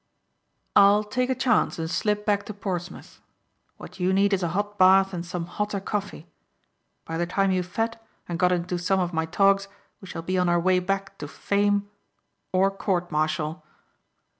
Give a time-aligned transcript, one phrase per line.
[0.75, 3.21] "I'll take a chance and slip back to Portsmouth.
[3.77, 6.25] What you need is a hot bath and some hotter coffee.
[7.05, 9.67] By the time you've fed and got into some of my togs
[10.01, 11.87] we shall be on our way back to fame
[12.51, 13.63] or court martial."